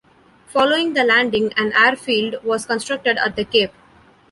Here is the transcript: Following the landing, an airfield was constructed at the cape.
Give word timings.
Following 0.47 0.93
the 0.93 1.03
landing, 1.03 1.53
an 1.57 1.73
airfield 1.77 2.43
was 2.43 2.65
constructed 2.65 3.17
at 3.19 3.35
the 3.35 3.45
cape. 3.45 3.71